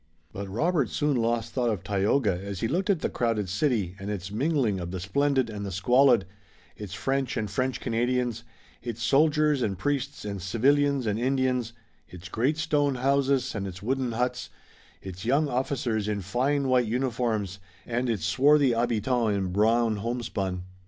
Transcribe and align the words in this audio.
But 0.33 0.49
Robert 0.49 0.89
soon 0.89 1.15
lost 1.15 1.53
thought 1.53 1.69
of 1.69 1.83
Tayoga 1.83 2.31
as 2.43 2.61
he 2.61 2.67
looked 2.67 2.89
at 2.89 3.01
the 3.01 3.07
crowded 3.11 3.47
city, 3.49 3.95
and 3.99 4.09
its 4.09 4.31
mingling 4.31 4.79
of 4.79 4.89
the 4.89 4.99
splendid 4.99 5.47
and 5.47 5.63
the 5.63 5.71
squalid, 5.71 6.25
its 6.75 6.95
French 6.95 7.37
and 7.37 7.47
French 7.47 7.79
Canadians, 7.79 8.43
its 8.81 9.03
soldiers 9.03 9.61
and 9.61 9.77
priests 9.77 10.25
and 10.25 10.41
civilians 10.41 11.05
and 11.05 11.19
Indians, 11.19 11.73
its 12.09 12.29
great 12.29 12.57
stone 12.57 12.95
houses, 12.95 13.53
and 13.53 13.67
its 13.67 13.83
wooden 13.83 14.13
huts, 14.13 14.49
its 15.03 15.23
young 15.23 15.47
officers 15.47 16.07
in 16.07 16.21
fine 16.21 16.67
white 16.67 16.87
uniforms 16.87 17.59
and 17.85 18.09
its 18.09 18.25
swarthy 18.25 18.71
habitants 18.73 19.37
in 19.37 19.49
brown 19.51 19.97
homespun. 19.97 20.63